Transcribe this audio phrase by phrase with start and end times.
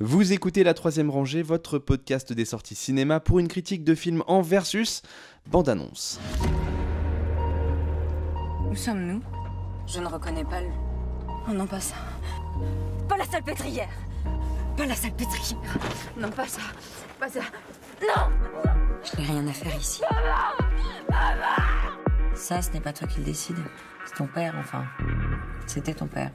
[0.00, 4.24] Vous écoutez La Troisième Rangée, votre podcast des sorties cinéma pour une critique de film
[4.26, 5.02] en versus
[5.46, 6.18] bande-annonce.
[8.68, 9.22] Où sommes-nous?
[9.86, 10.70] Je ne reconnais pas le...
[11.48, 11.94] Oh non, pas ça.
[13.08, 13.88] Pas la salpêtrière
[14.76, 15.60] Pas la salpêtrière
[16.18, 16.62] Non, pas ça.
[17.20, 17.42] Pas ça.
[18.02, 18.32] Non
[19.04, 20.02] Je n'ai rien à faire ici.
[22.34, 23.58] Ça, ce n'est pas toi qui le décide.
[24.06, 24.86] C'est ton père, enfin.
[25.68, 26.32] C'était ton père.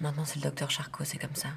[0.00, 1.50] Maintenant, c'est le docteur Charcot, c'est comme ça.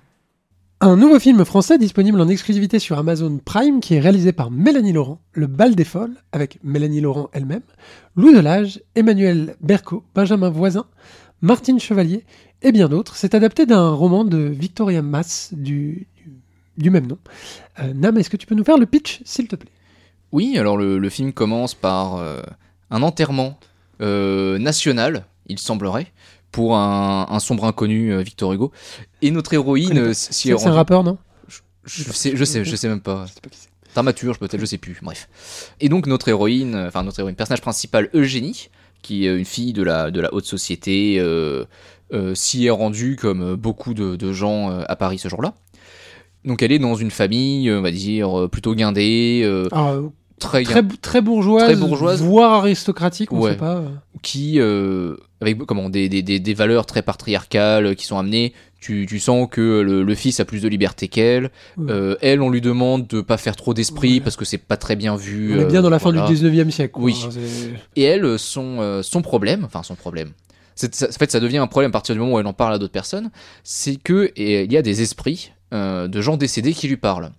[0.81, 4.93] Un nouveau film français disponible en exclusivité sur Amazon Prime qui est réalisé par Mélanie
[4.93, 7.63] Laurent, Le Bal des Folles, avec Mélanie Laurent elle-même,
[8.15, 10.85] Louis Delage, Emmanuel Berco, Benjamin Voisin,
[11.41, 12.23] Martine Chevalier
[12.61, 13.17] et bien d'autres.
[13.17, 16.07] C'est adapté d'un roman de Victoria Mass du,
[16.77, 17.17] même nom.
[17.79, 19.71] Euh, Nam, est-ce que tu peux nous faire le pitch, s'il te plaît?
[20.31, 22.39] Oui, alors le, le film commence par euh,
[22.89, 23.59] un enterrement
[24.01, 26.07] euh, national, il semblerait,
[26.51, 28.71] pour un, un sombre inconnu, euh, Victor Hugo.
[29.21, 29.99] Et notre héroïne, pas.
[29.99, 31.17] euh, si C'est un rappeur, non?
[31.85, 33.25] Je sais, je sais, je sais même pas.
[33.27, 33.69] Je sais pas qui c'est.
[33.95, 35.27] Dramaturge peut-être, je sais plus, bref.
[35.79, 38.69] Et donc notre héroïne, euh, enfin notre héroïne, personnage principal, Eugénie,
[39.01, 41.65] qui est une fille de la, de la haute société, euh,
[42.13, 45.55] euh, s'y est rendue comme beaucoup de, de gens euh, à Paris ce jour-là.
[46.45, 50.81] Donc elle est dans une famille, on va dire, plutôt guindée, euh, euh, très, très,
[51.01, 52.21] très bourgeoise, Très bourgeoise.
[52.21, 53.51] voire aristocratique, on Ouais.
[53.51, 53.75] sait pas.
[53.77, 53.89] euh.
[54.21, 58.53] qui, euh, avec comment, des, des, des, valeurs très patriarcales euh, qui sont amenées.
[58.81, 61.51] Tu, tu sens que le, le fils a plus de liberté qu'elle.
[61.77, 61.91] Ouais.
[61.91, 64.19] Euh, elle, on lui demande de pas faire trop d'esprit Ouais.
[64.21, 65.53] parce que c'est pas très bien vu.
[65.57, 66.93] On est bien dans la fin du 19e siècle.
[66.93, 67.03] quoi.
[67.03, 67.15] Oui.
[67.95, 70.31] Et elle, son, son problème, enfin son problème,
[70.75, 72.73] ça- en fait ça devient un problème à partir du moment où elle en parle
[72.73, 73.31] à d'autres personnes,
[73.65, 77.31] c'est que et, il y a des esprits euh, de gens décédés qui lui parlent.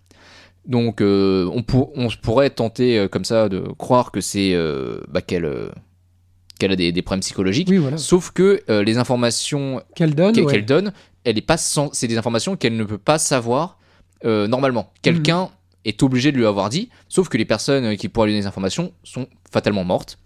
[0.66, 5.00] Donc euh, on, pour- on pourrait tenter euh, comme ça de croire que c'est euh,
[5.08, 7.68] bah, qu'elle, a des, des problèmes psychologiques.
[7.70, 7.96] Oui, voilà.
[7.96, 10.38] Sauf que les informations Qu'elle donne.
[10.38, 10.62] ouais.
[10.62, 10.92] donne,
[11.24, 13.78] elle est pas c'est des informations qu'elle ne peut pas savoir
[14.24, 14.92] normalement.
[15.02, 15.48] Quelqu'un Mhm.
[15.86, 18.46] est obligé de lui avoir dit, sauf que les personnes qui pourraient lui donner des
[18.48, 20.18] informations sont fatalement mortes.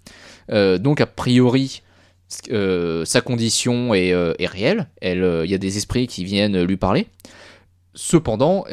[0.50, 1.82] Donc a priori,
[3.04, 4.88] sa condition est, est réelle.
[5.00, 7.06] Elle, il y a des esprits qui viennent lui parler.
[7.94, 8.64] Cependant,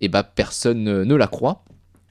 [0.00, 1.64] euh, eh ben, personne ne, la croit.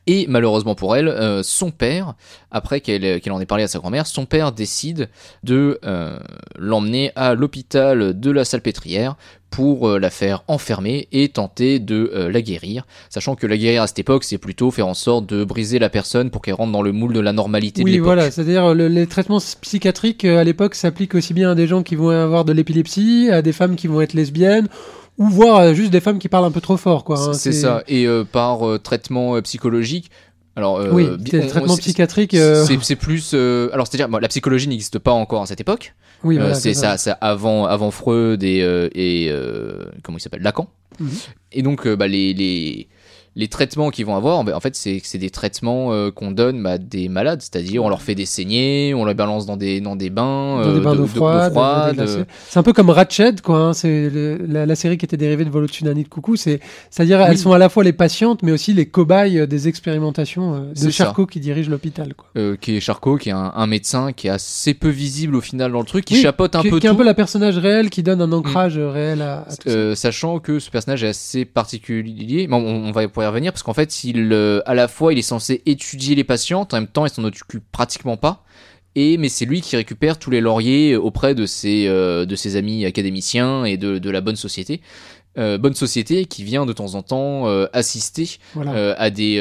[0.08, 2.16] Et malheureusement pour elle, euh, son père,
[2.50, 5.08] après qu'elle en ait parlé à sa grand-mère, son père décide
[5.44, 6.18] de euh,
[6.58, 9.18] l'emmener à l'hôpital de la Salpêtrière
[9.52, 12.88] pour euh, la faire enfermer et tenter de la guérir.
[13.12, 15.90] Sachant que la guérir à cette époque, c'est plutôt faire en sorte de briser la
[15.90, 18.06] personne pour qu'elle rentre dans le moule de la normalité de Oui, l'époque.
[18.06, 21.94] voilà, c'est-à-dire le- les traitements psychiatriques à l'époque s'appliquent aussi bien à des gens qui
[21.96, 24.70] vont avoir de l'épilepsie, à des femmes qui vont être lesbiennes,
[25.20, 27.20] ou voire à juste des femmes qui parlent un peu trop fort, quoi.
[27.20, 27.84] hein, c'est ça.
[27.88, 30.10] Et euh, par euh, traitement euh, psychologique.
[30.56, 32.34] Alors, euh, Oui, on- traitement c'est- psychiatrique.
[32.34, 33.32] euh, C'est plus.
[33.34, 35.94] euh, alors, c'est-à-dire, bon, la psychologie n'existe pas encore à cette époque.
[36.24, 40.22] Oui, Euh, voilà, c'est ça, ça avant, avant Freud et, euh, et euh, comment il
[40.22, 40.68] s'appelle Lacan.
[41.00, 41.10] Mhm.
[41.54, 42.90] Et donc, euh, bah, les, les,
[43.40, 46.62] les traitements qu'ils vont avoir, bah, en fait, c'est c'est des traitements euh, qu'on donne
[46.62, 49.80] bah, à des malades, c'est-à-dire on leur fait des saignées, on les balance dans des,
[49.80, 52.64] dans des bains, Dans des euh, bains de- d'eau de- froide, des euh, C'est un
[52.64, 53.60] peu comme Ratched, quoi.
[53.60, 54.12] hein, C'est
[54.48, 56.36] la, la série qui était dérivée de Vol au-dessus d'un nid de coucou.
[56.36, 60.66] C'est, c'est-à-dire, elles sont à la fois les patientes, mais aussi les cobayes des expérimentations
[60.72, 60.90] de ça.
[60.92, 62.14] Charcot qui dirige l'hôpital,
[62.60, 65.72] qui est Charcot, qui est un, un médecin qui est assez peu visible au final
[65.72, 66.94] dans le truc, qui Oui, chapeaute un qui, peu qui est tout.
[66.96, 69.96] un peu la personnage réelle qui donne un ancrage euh, réel à, à tout ça.
[69.96, 73.64] Sachant que ce personnage est assez particulier, mais on, on va pouvoir y revenir parce
[73.64, 76.88] qu'en fait, il, euh, à la fois, il est censé étudier les patientes, en même
[76.88, 78.44] temps, il s'en occupe pratiquement pas.
[78.96, 82.56] Et mais c'est lui qui récupère tous les lauriers auprès de ses, euh, de ses
[82.56, 84.82] amis académiciens et de, de la bonne société.
[85.38, 88.96] Euh, bonne société qui vient de temps en temps euh, assister Voilà.
[89.00, 89.40] à des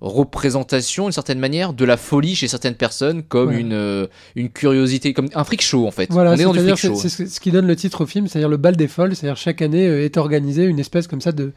[0.00, 3.60] représentations d'une certaine manière de la folie chez certaines personnes comme Ouais.
[3.60, 6.06] une, une curiosité, comme un freak show en fait.
[6.10, 6.94] Voilà, On est dans du freak c'est show.
[6.96, 9.62] c'est ce qui donne le titre au film, c'est-à-dire le bal des folles, c'est-à-dire chaque
[9.62, 11.52] année est organisée une espèce comme ça de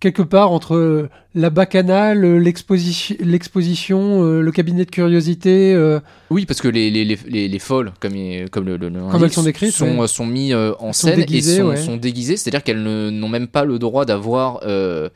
[0.00, 5.74] quelque part entre euh, la bacchanale, euh, l'exposition, l'exposition, euh, le cabinet de curiosité.
[5.74, 6.00] euh,
[6.30, 8.14] Oui, parce que les, les, les, les, les folles, comme,
[8.50, 10.08] comme le, le, Comme elles sont décrites, sont, ouais.
[10.08, 11.76] sont mis en Sont scène déguisées, et sont, ouais.
[11.76, 15.08] sont déguisées, c'est-à-dire qu'elles ne- n'ont même pas le droit d'avoir euh,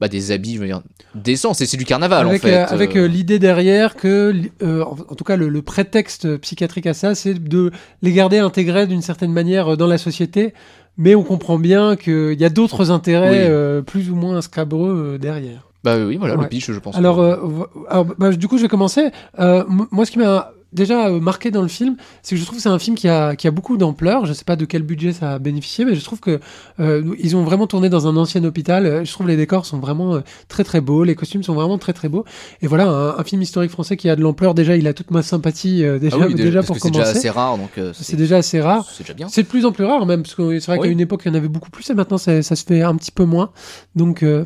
[0.00, 0.82] bah, des habits, je veux dire,
[1.14, 1.54] décents.
[1.54, 2.54] C'est c'est du carnaval avec en fait.
[2.56, 3.06] avec euh.
[3.06, 7.70] l'idée derrière que, en, tout cas le, le prétexte psychiatrique à ça, c'est de
[8.02, 10.54] les garder intégrés d'une certaine manière dans la société,
[10.98, 13.36] mais on comprend bien qu'il y a d'autres intérêts Oui.
[13.40, 15.68] euh, plus ou moins scabreux euh, derrière.
[15.84, 16.42] Bah oui, voilà, Ouais.
[16.44, 16.96] le pitch, je pense.
[16.96, 17.36] Alors, euh,
[17.88, 19.10] alors bah, du coup, je vais commencer.
[19.40, 22.56] Euh, moi, ce qui m'a déjà euh, marqué dans le film, c'est que je trouve
[22.58, 24.26] que c'est un film qui a, qui a beaucoup d'ampleur.
[24.26, 26.40] Je sais pas de quel budget ça a bénéficié, mais je trouve que
[26.80, 28.86] euh, ils ont vraiment tourné dans un ancien hôpital.
[28.86, 31.78] Euh, Je trouve les décors sont vraiment euh, très très beaux, les costumes sont vraiment
[31.78, 32.24] très très beaux.
[32.62, 34.54] Et voilà, un, un film historique français qui a de l'ampleur.
[34.54, 37.02] Déjà, il a toute ma sympathie euh, déjà, Ah oui, déjà, pour que c'est déjà
[37.04, 37.18] commencer.
[37.18, 38.86] assez rare, donc euh, C'est déjà assez rare.
[38.90, 39.28] c'est déjà bien.
[39.28, 40.86] C'est de plus en plus rare même, parce que c'est vrai Oui.
[40.88, 42.82] qu'à une époque il y en avait beaucoup plus et maintenant ça, ça se fait
[42.82, 43.50] un petit peu moins.
[43.94, 44.44] Donc, euh,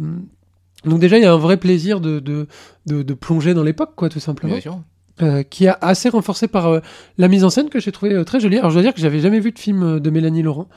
[0.84, 2.46] donc déjà il y a un vrai plaisir de, de,
[2.86, 4.52] de, de plonger dans l'époque, quoi, tout simplement.
[4.52, 4.80] Bien sûr.
[5.22, 6.80] Euh, qui est assez renforcé par euh,
[7.16, 8.58] la mise en scène que j'ai trouvé euh, très jolie.
[8.58, 10.68] Alors je dois dire que j'avais jamais vu de film de Mélanie Laurent.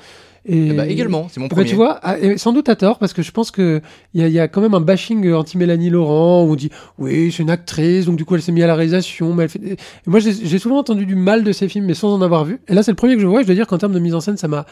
[0.45, 1.69] Et bah, également, c'est mon Bah, premier.
[1.69, 3.81] tu vois, ah, sans doute à tort, parce que je pense qu'il
[4.13, 7.31] y a, y a quand même un bashing euh, anti-Mélanie Laurent, où on dit oui,
[7.31, 9.33] c'est une actrice, donc du coup elle s'est mise à la réalisation.
[9.33, 9.59] Mais elle fait...
[9.63, 9.75] et
[10.07, 12.59] moi j'ai souvent entendu du mal de ces films, mais sans en avoir vu.
[12.68, 14.00] Et là c'est le premier que je vois, et je dois dire qu'en termes de
[14.00, 14.65] mise en scène, ça m'a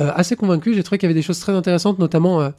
[0.00, 0.74] euh, assez convaincu.
[0.74, 2.40] J'ai trouvé qu'il y avait des choses très intéressantes, notamment.
[2.40, 2.50] euh,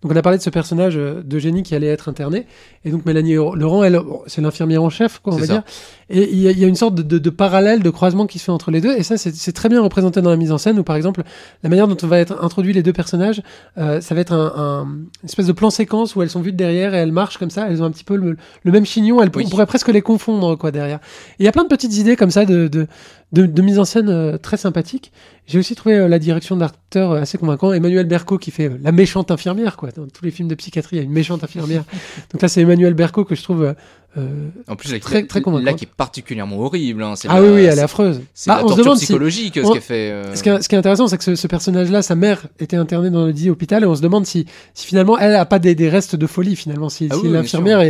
[0.00, 2.46] donc on a parlé de ce personnage euh, d'Eugénie qui allait être interné,
[2.84, 5.52] et donc Mélanie Laurent, elle, c'est l'infirmière en chef, quoi, on va ça.
[5.54, 5.62] dire.
[6.08, 8.26] Et il y, a- il y a une sorte de, de- de parallèle, de croisement
[8.28, 10.36] qui se fait entre les deux, et ça c'est c'est très bien représenté dans la
[10.36, 11.22] mise en scène, où par exemple
[11.64, 13.42] la manière dont on va être introduit les deux personnages,
[13.78, 16.52] euh, ça va être un, un- une espèce de plan séquence où elles sont vues
[16.52, 18.84] de derrière et elles marchent comme ça, elles ont un petit peu le, le même
[18.86, 19.44] chignon, elles, Oui.
[19.46, 20.98] on pourrait presque les confondre quoi derrière.
[21.38, 22.86] Il y a plein de petites idées comme ça de, de,
[23.32, 25.12] de, de mise en scène euh, très sympathiques.
[25.48, 27.72] J'ai aussi trouvé euh, la direction d'acteur euh, assez convaincant.
[27.72, 29.90] Emmanuel Berco qui fait euh, la méchante infirmière quoi.
[29.90, 31.84] Dans tous les films de psychiatrie, il y a une méchante infirmière.
[32.32, 33.74] Donc là c'est Emmanuel Berco que je trouve
[34.16, 35.76] euh, En plus, là, Très- très là, convaincante.
[35.76, 37.02] qui est particulièrement horrible.
[37.02, 38.20] hein, ah la- oui oui, elle est affreuse.
[38.34, 40.10] C'est Bah, la on se torture demande si psychologique, on- ce qu'elle fait.
[40.10, 42.46] euh, Ce qui, est, ce qui est intéressant, c'est que ce, ce personnage-là, sa mère
[42.58, 45.44] était internée dans le dit hôpital, et on se demande si, si finalement elle a
[45.46, 47.80] pas des, des restes de folie finalement, si, Ah si oui, l'infirmière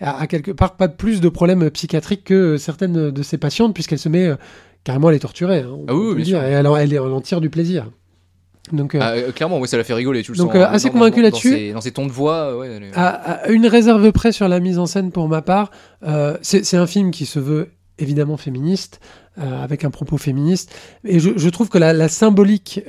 [0.00, 3.98] a, a quelque part pas plus de problèmes psychiatriques que certaines de ses patientes, puisqu'elle
[3.98, 4.36] se met euh,
[4.84, 5.60] carrément à les torturer.
[5.60, 6.48] hein, Ah oui, bien dire, sûr.
[6.48, 7.90] et elle, en- elle, elle en tire du plaisir.
[8.72, 10.22] Donc, euh, Ah, euh, clairement, ouais, ça l'a fait rigoler.
[10.22, 11.72] Tu le Donc, sens, euh, hein, assez dans- convaincu là-dessus.
[11.72, 12.68] Dans ses, tons de voix, ouais.
[12.76, 15.70] elle est- à, à une réserve près sur la mise en scène pour ma part,
[16.06, 19.00] euh, c'est c'est un film qui se veut évidemment féministe,
[19.36, 20.74] avec un propos féministe,
[21.04, 22.80] et je, je trouve que la, la symbolique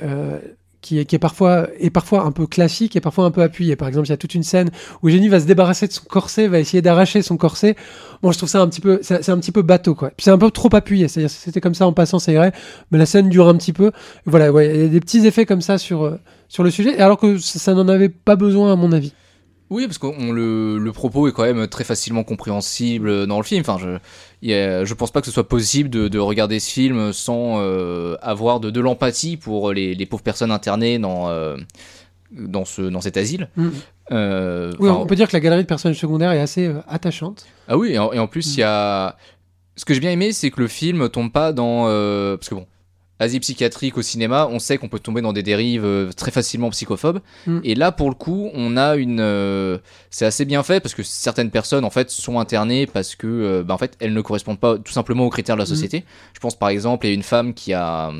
[0.82, 3.76] qui, est, qui est parfois est parfois un peu classique et parfois un peu appuyée.
[3.76, 4.70] Par exemple, il y a toute une scène
[5.02, 7.76] où Jenny va se débarrasser de son corset, va essayer d'arracher son corset.
[8.22, 10.10] Bon, je trouve ça un petit peu, c'est c'est un petit peu bateau quoi.
[10.10, 11.08] Puis c'est un peu trop appuyé.
[11.08, 12.52] C'est-à-dire c'était comme ça en passant, ça irait,
[12.90, 13.92] mais la scène dure un petit peu.
[14.26, 16.18] Voilà, ouais, il y a des petits effets comme ça sur euh,
[16.48, 19.14] sur le sujet, alors que ça n'en avait pas besoin à mon avis.
[19.72, 23.62] Oui, parce que le, le propos est quand même très facilement compréhensible dans le film.
[23.66, 27.12] Enfin, je, a- je pense pas que ce soit possible de, de regarder ce film
[27.12, 31.56] sans euh, avoir de, de l'empathie pour les, les pauvres personnes internées dans, euh,
[32.32, 33.48] dans, ce, dans cet asile.
[33.56, 33.68] Mm.
[34.10, 37.46] Euh, Oui, on peut dire que la galerie de personnages secondaires est assez euh, attachante.
[37.68, 39.16] Ah oui, et en, et en plus, il y a.
[39.76, 41.84] Ce que j'ai bien aimé, c'est que le film tombe pas dans.
[41.86, 42.66] euh, Parce que bon,
[43.18, 46.70] asile psychiatrique au cinéma, on sait qu'on peut tomber dans des dérives euh, très facilement
[46.70, 47.20] psychophobes.
[47.46, 47.58] Mm.
[47.62, 49.20] Et là, pour le coup, on a une.
[49.20, 49.78] euh,
[50.10, 53.62] C'est assez bien fait parce que certaines personnes, en fait, sont internées parce que, euh,
[53.62, 55.68] bah, en fait, elles ne correspondent pas tout simplement aux critères de la Mm.
[55.68, 56.04] société.
[56.34, 58.10] Je pense par exemple, il y a une femme qui a.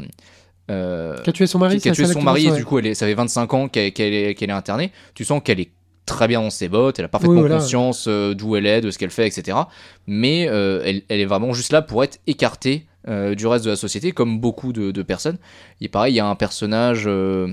[0.71, 2.43] euh, Qui a tué son mari, qui, qui a c'est tué ça, son exactement mari
[2.45, 2.59] ça, et ouais.
[2.59, 5.25] du coup elle est, ça fait 25 ans qu'elle qu'elle est, qu'elle est internée tu
[5.25, 5.71] sens qu'elle est
[6.07, 7.57] très bien dans ses bottes elle a parfaitement Oui, voilà.
[7.59, 9.59] conscience euh, d'où elle est de ce qu'elle fait etc
[10.07, 13.71] mais euh, elle, elle est vraiment juste là pour être écartée euh, du reste de
[13.71, 15.39] la société comme beaucoup de, de personnes
[15.81, 17.49] et pareil il y a un personnage euh,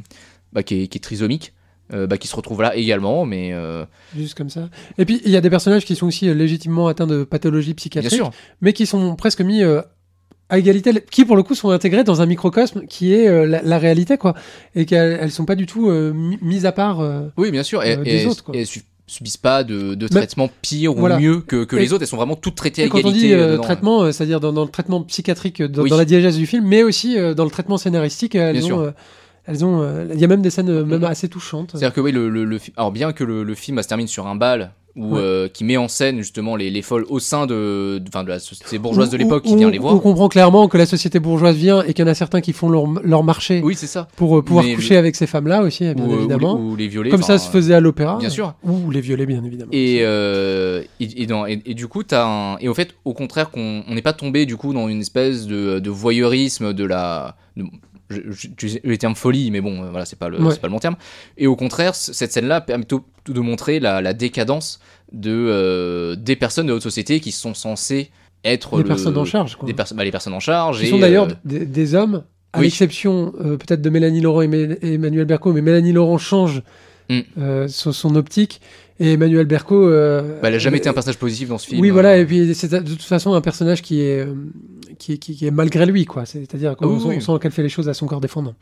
[0.54, 1.54] bah, qui, est, qui est trisomique
[1.94, 3.54] euh, bah, qui se retrouve là également mais
[4.16, 4.69] Juste comme ça.
[4.98, 8.22] Et puis, il y a des personnages qui sont aussi légitimement atteints de pathologies psychiatriques,
[8.62, 9.63] mais qui sont presque mis
[10.51, 13.62] à égalité, qui pour le coup sont intégrés dans un microcosme qui est euh, la,
[13.62, 14.34] la réalité, quoi.
[14.75, 17.02] Et qu'elles elles sont pas du tout euh, mi- mises à part.
[17.02, 18.56] euh, oui bien sûr et, et des autres, quoi.
[18.56, 21.19] et elles su- subissent pas de, de Mais- traitement pire ou Voilà.
[21.19, 23.01] mieux que, que Et- les autres elles sont vraiment toutes traitées à Et quand on
[23.01, 23.63] égalité dit euh, dedans.
[23.63, 25.89] traitement, euh, c'est-à-dire dans, dans le traitement psychiatrique, euh, dans, Oui.
[25.89, 28.81] dans la diégèse du film, mais aussi euh, dans le traitement scénaristique, elles Bien ont,
[28.81, 28.91] euh,
[29.45, 31.06] elles ont, euh, il y a même des scènes euh, même Mhm.
[31.06, 31.71] assez touchantes.
[31.71, 34.28] C'est-à-dire que oui, le, le, alors bien que le, le film bah, se termine sur
[34.28, 35.22] un bal où, Ouais.
[35.22, 38.78] euh, qui met en scène justement les, les folles au sein de, de, la société
[38.80, 40.02] bourgeoise de l'époque qui vient les On voir.
[40.02, 42.69] comprend clairement que la société bourgeoise vient et qu'il y en a certains qui font
[42.69, 44.08] leur, leur marché Oui, c'est ça.
[44.18, 46.60] pour euh, pouvoir Mais coucher avec ces femmes-là aussi, bien Ou, euh, ou évidemment.
[46.60, 47.10] ou les violer.
[47.12, 48.18] Comme ça se faisait à l'opéra.
[48.18, 48.56] Bien sûr.
[48.64, 49.72] Ou les violer, bien évidemment.
[49.72, 52.58] Et, euh, et, et dans- et- et du coup, un.
[52.60, 55.46] Et au fait, au contraire, qu'on on n'est pas tombé du coup dans une espèce
[55.48, 57.36] de, de voyeurisme de la.
[58.09, 60.56] J'utilise le terme folie, mais bon, euh, voilà, c'est pas, le, Ouais.
[60.56, 60.95] pas le bon terme.
[61.37, 64.80] Et au contraire, cette scène-là permet de montrer la, la décadence
[65.11, 68.09] de, euh, des personnes de haute société qui sont censées
[68.44, 69.56] être les le- personnes en charge.
[69.57, 69.68] Quoi.
[69.68, 70.80] des perso- bah, les personnes en charge.
[70.80, 72.23] Qui et, sont d'ailleurs euh, des, des hommes,
[72.54, 72.66] à oui.
[72.66, 76.63] l'exception euh, peut-être de Mélanie Laurent et, Mé- et Emmanuel Berco, mais Mélanie Laurent change
[77.09, 77.19] Mm.
[77.39, 78.61] euh, son, son optique
[78.99, 79.75] et Emmanuel Berco.
[79.87, 81.81] euh, bah, elle a jamais euh, été un personnage positif dans ce film.
[81.81, 84.33] Oui, voilà, et puis c'est de toute façon un personnage qui est, euh,
[84.99, 86.25] qui, est- qui- qui est malgré lui, quoi.
[86.25, 87.21] C'est-à-dire qu'on Ah oui, on oui.
[87.21, 88.54] sent qu'elle fait les choses à son corps défendant.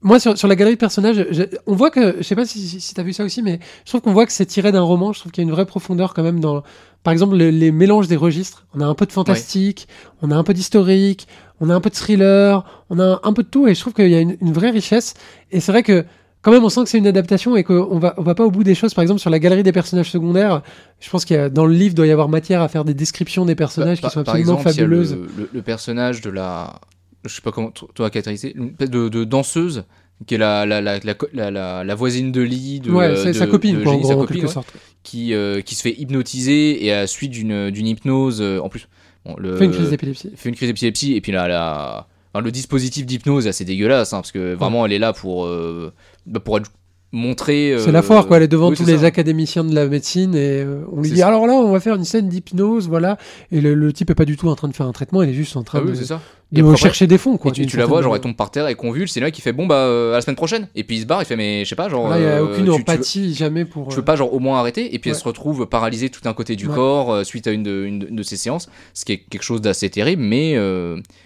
[0.00, 2.60] moi, sur, sur la galerie de personnages, je- on voit que, je sais pas si,
[2.80, 4.82] si, tu as vu ça aussi, mais je trouve qu'on voit que c'est tiré d'un
[4.82, 5.12] roman.
[5.12, 6.62] Je trouve qu'il y a une vraie profondeur quand même dans,
[7.02, 8.66] par exemple, le- les mélanges des registres.
[8.74, 9.88] On a un peu de fantastique,
[10.22, 11.26] on a un peu d'historique,
[11.60, 13.92] on a un peu de thriller, on a un peu de tout, et je trouve
[13.92, 15.14] qu'il y a une, une vraie richesse.
[15.50, 16.04] Et c'est vrai que,
[16.42, 18.50] quand même, on sent que c'est une adaptation et qu'on va, on va pas au
[18.50, 18.94] bout des choses.
[18.94, 20.62] Par exemple, sur la galerie des personnages secondaires,
[21.00, 22.94] je pense qu'il y a, dans le livre, doit y avoir matière à faire des
[22.94, 25.18] descriptions des personnages Par- qui sont par absolument exemple, il y a le- fabuleuses.
[25.36, 26.80] Le, le personnage de la.
[27.24, 28.54] Je sais pas comment toi caractériser.
[28.56, 29.84] Une espèce de, de danseuse
[30.26, 32.90] qui est la, la, la, la, co- la, la- la voisine de lit de.
[32.92, 34.72] ouais, de- sa copine, de gros, sa copine, ouais, sorte.
[35.02, 38.40] qui, euh, qui se fait hypnotiser et à la suite d'une hypnose.
[38.40, 38.88] euh, en plus.
[39.26, 40.30] bon, le, Fait une crise d'épilepsie.
[40.36, 44.12] fait une crise d'épilepsie et puis là, la, enfin, le dispositif d'hypnose est assez dégueulasse
[44.12, 45.92] hein, parce que vraiment elle est là pour euh,
[46.28, 46.70] bah, pour être
[47.10, 48.36] montrée C'est euh, la foire, quoi.
[48.36, 49.06] Elle est devant oui, tous c'est les ça.
[49.06, 51.28] académiciens de la médecine et euh, on lui C'est dit ça.
[51.28, 53.16] alors là, on va faire une scène d'hypnose, voilà.
[53.50, 55.30] Et le, le type est pas du tout en train de faire un traitement, il
[55.30, 56.20] est juste en train Ah oui, de, c'est ça.
[56.52, 57.50] de chercher des fonds, quoi.
[57.50, 59.40] et tu, tu la vois, genre elle tombe par terre et convulse, c'est là qui
[59.40, 60.68] fait bon bah euh, à la semaine prochaine.
[60.74, 62.10] Et puis il se barre, il fait mais je sais pas, genre.
[62.10, 63.88] Là, il a euh, aucune tu- tu veux- empathie jamais pour.
[63.88, 65.16] Tu euh, veux pas genre au moins arrêter et puis Ouais.
[65.16, 66.74] elle se retrouve paralysée tout un côté du Ouais.
[66.74, 69.88] corps suite à une de, une de- ces séances, ce qui est quelque chose d'assez
[69.88, 70.22] terrible.
[70.22, 70.52] Mais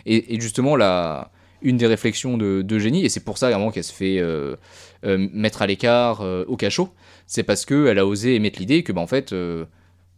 [0.07, 1.33] et, et justement la
[1.63, 4.57] une des réflexions de, de Génie et c'est pour ça vraiment qu'elle se fait euh,
[5.05, 6.91] euh, mettre à l'écart euh, au cachot,
[7.27, 9.35] c'est parce que elle a osé émettre l'idée que bah en fait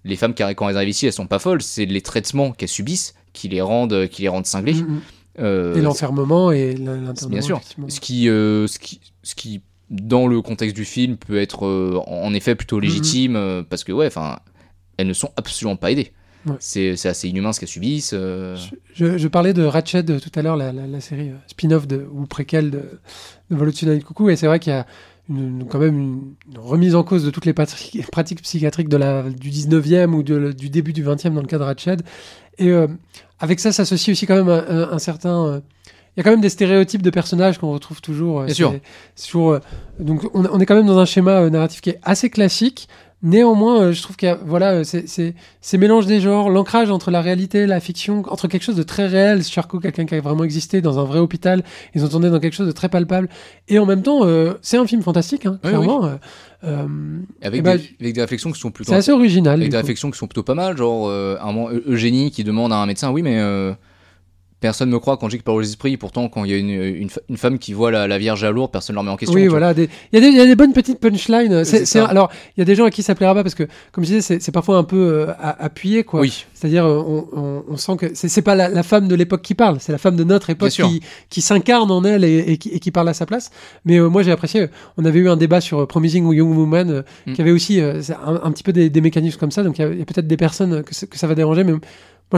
[0.05, 3.15] les femmes quand elles arrivent ici elles sont pas folles, c'est les traitements qu'elles subissent
[3.33, 4.75] qui les rendent qui les rendent cinglées.
[4.75, 5.01] mm, mm.
[5.41, 7.31] Euh, Et l'enfermement et l'in- l'internement.
[7.33, 7.61] Bien sûr.
[7.89, 11.67] ce qui, ce qui, ce qui, dans le contexte du film, peut être
[12.07, 14.39] en effet plutôt légitime, euh, parce que ouais, enfin,
[14.97, 16.13] elles ne sont absolument pas aidées.
[16.47, 16.57] Ouais.
[16.61, 18.13] C'est assez inhumain ce qu'elles subissent.
[18.15, 18.57] euh.
[18.95, 21.85] Je, je parlais de Ratched euh, tout à l'heure, la, la- la série euh, spin-off
[22.13, 22.83] ou préquelle de,
[23.51, 24.87] de Vol au-dessus d'un nid de coucou, et c'est vrai qu'il y a
[25.31, 26.23] une, quand même une,
[26.53, 30.53] une remise en cause de toutes les pratiques psychiatriques de la, du 19e ou de-
[30.53, 32.03] du début du 20e dans le cas de Ratched.
[32.59, 32.89] Et euh,
[33.41, 35.47] avec ça s'associe aussi quand même un, un- un certain...
[35.47, 35.61] euh,
[36.17, 38.45] il y a quand même des stéréotypes de personnages qu'on retrouve toujours.
[38.45, 38.75] Bien sûr.
[39.21, 39.59] toujours,
[39.99, 42.87] donc on, on est quand même dans un schéma narratif qui est assez classique.
[43.25, 46.51] Néanmoins, euh, je trouve qu'il y a voilà, euh, c'est- c'est ces mélanges des genres,
[46.51, 50.05] l'ancrage entre la réalité et la fiction, entre quelque chose de très réel, Charcot, quelqu'un
[50.05, 51.65] qui a vraiment existé dans un vrai hôpital,
[51.95, 53.31] ils ont tourné dans quelque chose de très palpable,
[53.69, 56.05] et en même temps, euh, c'est un film fantastique, hein, Oui, clairement.
[56.05, 56.17] euh,
[57.43, 58.93] Avec, eh ben, des, avec des réflexions qui sont plutôt.
[58.93, 59.55] c'est assez original.
[59.55, 59.81] Avec des coup.
[59.81, 62.77] réflexions qui sont plutôt pas mal, genre euh, un moment, Eu- Eugénie qui demande à
[62.77, 63.39] un médecin, oui mais
[64.65, 66.57] personne me croit quand je dis que par les esprits, pourtant quand il y a
[66.57, 69.13] une, une, une femme qui voit la, la Vierge à Lourdes, personne ne la remet
[69.13, 69.39] en question.
[69.39, 69.75] Oui, voilà.
[69.75, 71.65] des- Il y, a des- il y a des bonnes petites punchlines.
[71.65, 73.65] C'est, C'est alors, il y a des gens à qui ça plaira pas parce que,
[73.93, 76.21] comme je disais, c'est, c'est parfois un peu euh, appuyé, quoi.
[76.21, 79.15] Oui, C'est-à-dire, euh, on, on- on sent que c'est, c'est pas la, la femme de
[79.15, 82.39] l'époque qui parle, c'est la femme de notre époque qui, qui s'incarne en elle et,
[82.53, 83.51] et qui, et qui parle à sa place.
[83.85, 84.63] Mais euh, moi, j'ai apprécié.
[84.63, 84.67] euh,
[84.97, 87.33] On avait eu un débat sur euh, Promising Young Woman euh, Mm.
[87.35, 89.63] qui avait aussi euh, un, un petit peu des, des mécanismes comme ça.
[89.63, 91.35] Donc, il y a, il y a peut-être des personnes que, ça- que ça va
[91.35, 91.81] déranger, mais moi,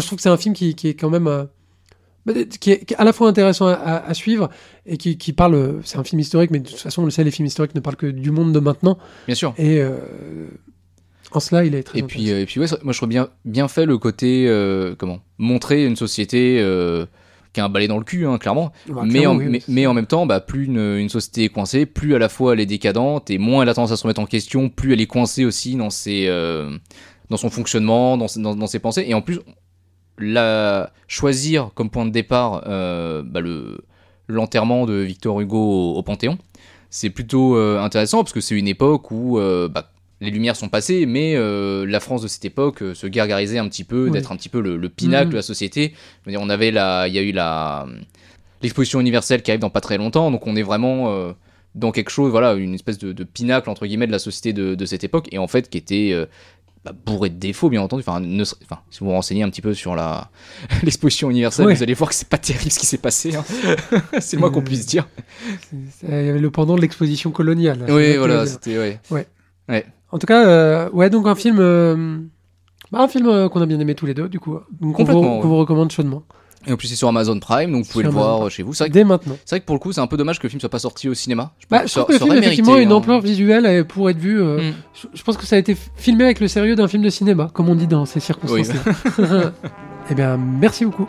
[0.00, 1.46] je trouve que c'est un film qui, qui est quand même.
[2.26, 4.50] Bah, qui est, qui est à la fois intéressant à, à- à suivre
[4.84, 5.80] et qui, qui parle.
[5.84, 7.80] C'est un film historique, mais de toute façon, on le sait, les films historiques ne
[7.80, 8.98] parlent que du monde de maintenant.
[9.26, 9.54] bien sûr.
[9.56, 9.96] Et euh,
[11.32, 13.28] en cela, il est très Et puis, euh, et puis ouais, moi je trouve bien,
[13.44, 16.62] bien fait le côté, euh, comment, montrer une société
[17.52, 18.70] qui a un balai dans le cul, hein, clairement.
[18.88, 21.48] Bah, mais, clairement, en, oui, mais, en même temps, bah, plus une, une société est
[21.48, 24.02] coincée, plus à la fois elle est décadente et moins elle a tendance à se
[24.02, 26.26] remettre en question, plus elle est coincée aussi dans, ses,
[27.30, 29.04] dans son fonctionnement, dans, dans ses pensées.
[29.08, 29.40] Et en plus,
[30.18, 33.78] la, choisir comme point de départ euh, bah, le,
[34.28, 36.38] l'enterrement de Victor Hugo au, au Panthéon,
[36.90, 40.68] c'est plutôt euh, intéressant parce que c'est une époque où euh, bah, les lumières sont
[40.68, 44.10] passées, mais la France de cette époque se gargarisait un petit peu, Oui.
[44.12, 45.30] d'être un petit peu le, le pinacle Mhm.
[45.32, 45.92] de la société.
[46.22, 47.86] Je veux dire, on avait la, il y a eu la
[48.62, 51.34] l'exposition universelle qui arrive dans pas très longtemps, donc on est vraiment
[51.74, 54.74] dans quelque chose, voilà, une espèce de, de pinacle entre guillemets de la société de,
[54.74, 56.24] de cette époque, et en fait qui était euh,
[56.86, 58.04] bah, bourré de défauts, bien entendu.
[58.06, 60.30] Enfin, ne ser- enfin, si vous vous renseignez un petit peu sur la
[60.84, 61.74] l'exposition universelle, Ouais.
[61.74, 63.34] vous allez voir que c'est pas terrible ce qui s'est passé.
[63.34, 63.44] hein.
[64.20, 65.08] c'est le moins qu'on Euh, puisse dire.
[66.04, 67.84] Il y avait le pendant de l'exposition coloniale.
[67.88, 69.84] Oui, voilà, c'était ouais.
[70.12, 72.18] En tout cas, euh, ouais, donc un film, euh,
[72.92, 74.92] bah, un film euh, qu'on a bien aimé tous les deux, du coup, donc vous,
[74.92, 75.46] Complètement, qu'on ouais.
[75.46, 76.22] vous recommande chaudement.
[76.66, 78.50] Et en plus, c'est sur Amazon Prime, donc vous pouvez le Amazon voir Prime.
[78.50, 78.74] chez vous.
[78.74, 79.36] C'est vrai, que- Dès maintenant.
[79.44, 80.78] c'est vrai que pour le coup, c'est un peu dommage que le film soit pas
[80.78, 81.52] sorti au cinéma.
[81.60, 82.92] Je, Bah, pense je trouve ça- que le ça film aurait effectivement a mérité, une
[82.92, 82.96] hein.
[82.96, 84.40] ampleur visuelle euh, pour être vu.
[84.40, 84.74] euh, Mm.
[84.94, 87.50] je, je pense que ça a été filmé avec le sérieux d'un film de cinéma,
[87.52, 88.68] comme on dit dans ces circonstances.
[90.10, 91.08] eh bien, merci beaucoup.